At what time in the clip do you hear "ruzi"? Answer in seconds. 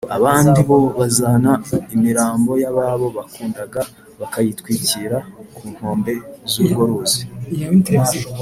6.89-7.21